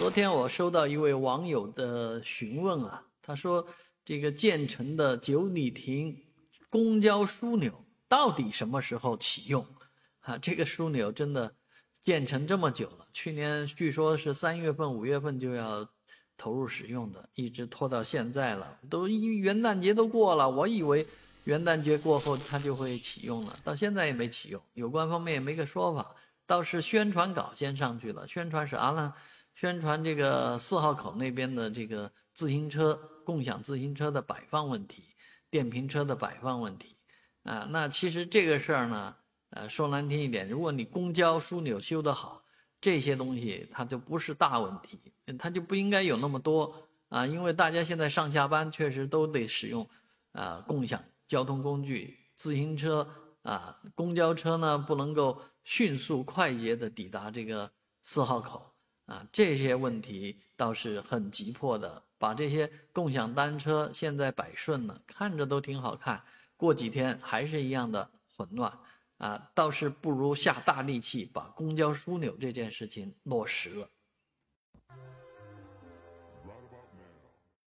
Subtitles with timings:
[0.00, 3.66] 昨天我收到一位网友的询问啊，他说
[4.02, 6.16] 这个建成的九里亭
[6.70, 9.62] 公交枢纽到底什么时候启用？
[10.20, 11.54] 啊，这个枢纽真的
[12.00, 15.86] 建成这么久了，去年据说是三月份、五月份就要
[16.34, 21.06] 投入使用的，一直拖到现在了，都元旦节都过了，我以为
[21.44, 29.12] 元旦节过后它就会启用了，到现在也没启用，有关方面也没个说法，倒是宣传稿先上去了，宣传啥呢？
[29.60, 35.14] 宣传这个四号口那边的这个自行车共享自行车的摆放问题，
[35.50, 36.96] 电瓶车的摆放问题，
[37.42, 39.14] 啊，那其实这个事儿呢，
[39.50, 42.42] 呃，说难听一点，如果你公交枢纽修得好，
[42.80, 44.98] 这些东西它就不是大问题，
[45.38, 46.74] 它就不应该有那么多
[47.10, 49.86] 啊，因为大家现在上下班确实都得使用，
[50.32, 53.06] 啊，共享交通工具，自行车
[53.42, 57.70] 啊，公交车呢不能够迅速快捷的抵达这个
[58.00, 58.69] 四号口。
[59.10, 62.00] 啊，这些问题倒是很急迫的。
[62.16, 66.22] 把这些共享单车现在摆顺了，看着都挺好看。
[66.54, 68.70] 过几天还是一样的混乱，
[69.16, 73.88] 啊，倒是不如下大力气把公交枢纽这件事情落实了。